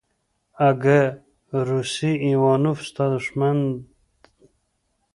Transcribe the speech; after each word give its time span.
اگه 0.69 0.99
روسی 1.67 2.11
ايوانوف 2.25 2.79
ستا 2.87 3.05
دښمن. 3.13 3.57